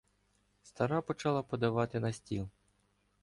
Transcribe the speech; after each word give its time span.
Стара 0.63 1.01
почала 1.01 1.43
подавати 1.43 1.99
на 1.99 2.13
стіл. 2.13 2.49